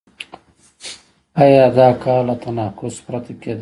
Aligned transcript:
آیا 1.43 1.63
دا 1.77 1.87
کار 2.03 2.21
له 2.27 2.35
تناقض 2.43 2.95
پرته 3.05 3.31
کېدای 3.41 3.57
شي؟ 3.57 3.59